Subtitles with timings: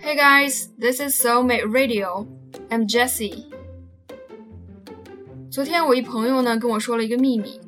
[0.00, 2.26] Hey guys, this is Soulmate Radio.
[2.70, 3.44] I'm Jessie.
[5.50, 7.60] 昨天我一朋友呢跟我说了一个秘密，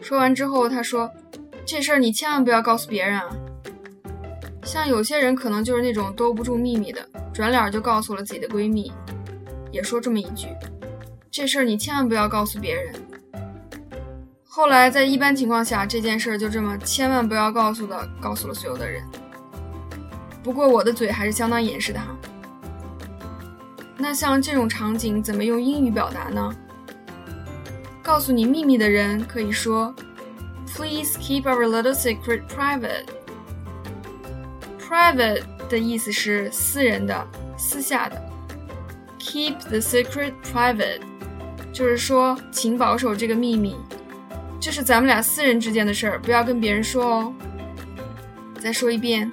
[0.00, 1.10] 说完之后他说
[1.64, 3.28] ：“这事儿你千万不要告诉别人啊。”
[4.64, 8.92] 像有些人可能就是那种兜不住秘密的，转脸就告诉了自己的闺蜜，
[9.70, 10.48] 也说这么一句
[11.30, 12.94] ：“这事儿你千万不要告诉别人。”
[14.44, 19.02] 后来在一般情况下，这件事就这么千万不要告诉的告诉了所有的人。
[20.46, 22.16] 不过我的嘴还是相当严实的哈。
[23.96, 26.54] 那像这种场景怎么用英语表达呢？
[28.00, 29.92] 告诉你秘密的人可以说
[30.72, 33.06] ：“Please keep our little secret private。”
[34.78, 37.26] Private 的意思是私人的、
[37.56, 38.22] 私下的。
[39.18, 41.00] Keep the secret private
[41.72, 43.74] 就是说，请保守这个秘密，
[44.60, 47.34] 这是咱们俩私人之间的事儿，不要跟别人说哦。
[48.60, 49.28] 再说一遍。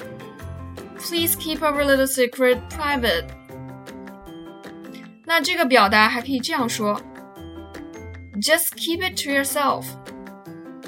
[1.03, 3.25] Please keep our little secret private。
[5.25, 7.01] 那这个表达还可以这样说：
[8.41, 9.85] Just keep it to yourself。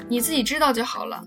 [0.09, 1.23] 你自己知道就好了。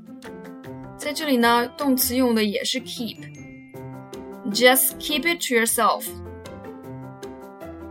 [0.96, 6.06] 在这里呢，动词用的也是 keep。Just keep it to yourself。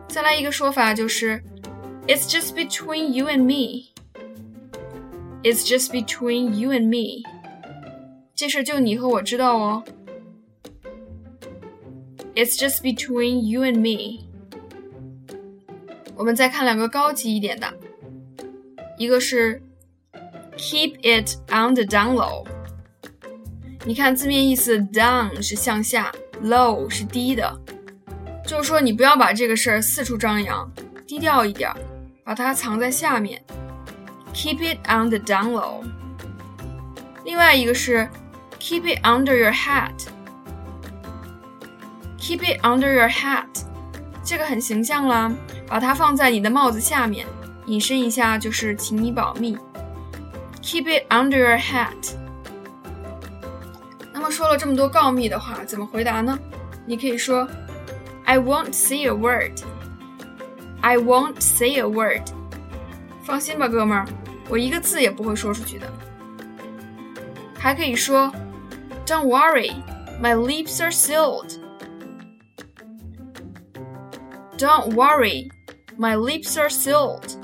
[0.07, 1.43] 再来一个说法就是：
[2.07, 7.27] It's just between you and me。It's just between you and me。
[8.35, 9.83] 这事就你和我知道哦。
[12.37, 14.25] It's just between you and me。
[16.15, 17.73] 我们再看两个高级一点的，
[18.97, 19.61] 一个是
[20.57, 22.45] keep it on the down low。
[23.85, 27.59] 你看字面意思，down 是向下，low 是低的，
[28.45, 30.71] 就是说你不要把这个事儿四处张扬，
[31.05, 31.69] 低调一点，
[32.23, 33.43] 把它藏在下面。
[34.33, 35.83] Keep it on the down low。
[37.25, 38.07] 另外一个是
[38.59, 40.07] keep it under your hat。
[42.28, 43.46] Keep it under your hat，
[44.22, 45.32] 这个很形象啦，
[45.66, 47.26] 把它放在你的帽子下面，
[47.64, 49.56] 引申一下就是请你保密。
[50.60, 52.12] Keep it under your hat。
[54.12, 56.38] 那么说了这么多告密的话，怎么回答呢？
[56.84, 57.48] 你可以说
[58.26, 59.62] ，I won't say a word。
[60.82, 62.28] I won't say a word。
[63.22, 64.06] 放心吧，哥们儿，
[64.50, 65.90] 我一个字也不会说出去的。
[67.58, 68.30] 还可以说
[69.06, 71.56] ，Don't worry，my lips are sealed。
[74.57, 75.49] Don't worry,
[75.97, 77.37] my lips are sealed.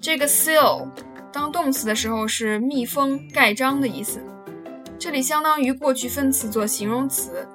[0.00, 0.88] 这个 seal
[1.32, 4.20] 当动词的时候是密封、盖章的意思，
[4.98, 7.46] 这里相当于过去分词做形容词，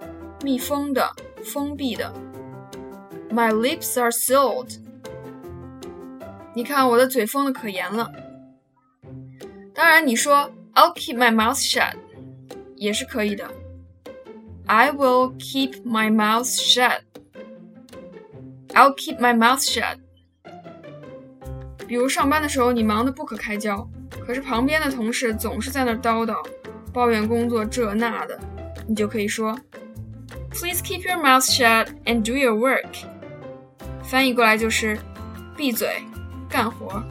[0.44, 1.10] 密封的、
[1.44, 2.14] 封闭的。
[3.32, 4.78] My lips are sealed.
[6.54, 8.12] 你看我的嘴封的可严了。
[9.74, 11.96] 当然，你说 I'll keep my mouth shut
[12.76, 13.50] 也是可以的。
[14.68, 17.00] I will keep my mouth shut.
[18.79, 19.97] I'll keep my mouth shut。
[21.89, 23.85] 比如上班的时候你忙得不可开交，
[24.25, 26.37] 可是旁边的同事总是在那叨叨，
[26.93, 28.39] 抱怨工作这那的，
[28.87, 29.59] 你就可以说
[30.51, 32.87] ，Please keep your mouth shut and do your work。
[34.05, 34.97] 翻译过来就是
[35.57, 36.01] 闭嘴，
[36.49, 37.03] 干活。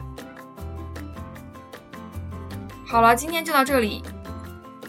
[2.86, 4.02] 好了，今天就到这里。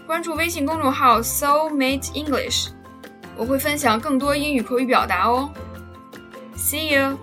[0.08, 2.70] 关注微信公众号 Soulmate English，
[3.36, 5.52] 我会分享更多英语口语表达哦。
[6.60, 7.18] See you!